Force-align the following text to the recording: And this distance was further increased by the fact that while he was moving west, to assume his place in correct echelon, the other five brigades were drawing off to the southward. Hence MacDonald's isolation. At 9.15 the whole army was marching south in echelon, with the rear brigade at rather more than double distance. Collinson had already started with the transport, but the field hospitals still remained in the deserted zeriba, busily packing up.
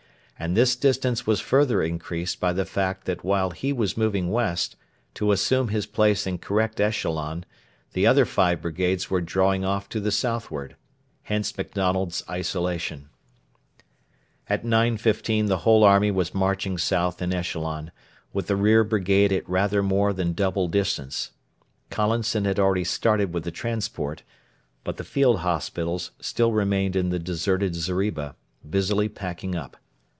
And 0.41 0.57
this 0.57 0.75
distance 0.75 1.27
was 1.27 1.39
further 1.39 1.83
increased 1.83 2.39
by 2.39 2.51
the 2.51 2.65
fact 2.65 3.05
that 3.05 3.23
while 3.23 3.51
he 3.51 3.71
was 3.71 3.95
moving 3.95 4.31
west, 4.31 4.75
to 5.13 5.31
assume 5.31 5.67
his 5.67 5.85
place 5.85 6.25
in 6.25 6.39
correct 6.39 6.79
echelon, 6.81 7.45
the 7.93 8.07
other 8.07 8.25
five 8.25 8.59
brigades 8.63 9.07
were 9.07 9.21
drawing 9.21 9.63
off 9.63 9.87
to 9.89 9.99
the 9.99 10.11
southward. 10.11 10.75
Hence 11.21 11.55
MacDonald's 11.55 12.23
isolation. 12.27 13.09
At 14.49 14.65
9.15 14.65 15.47
the 15.47 15.57
whole 15.59 15.83
army 15.83 16.09
was 16.09 16.33
marching 16.33 16.79
south 16.79 17.21
in 17.21 17.31
echelon, 17.31 17.91
with 18.33 18.47
the 18.47 18.55
rear 18.55 18.83
brigade 18.83 19.31
at 19.31 19.47
rather 19.47 19.83
more 19.83 20.11
than 20.11 20.33
double 20.33 20.67
distance. 20.67 21.33
Collinson 21.91 22.45
had 22.45 22.57
already 22.57 22.83
started 22.83 23.31
with 23.31 23.43
the 23.43 23.51
transport, 23.51 24.23
but 24.83 24.97
the 24.97 25.03
field 25.03 25.41
hospitals 25.41 26.09
still 26.19 26.51
remained 26.51 26.95
in 26.95 27.09
the 27.09 27.19
deserted 27.19 27.75
zeriba, 27.75 28.35
busily 28.67 29.07
packing 29.07 29.53
up. 29.53 29.77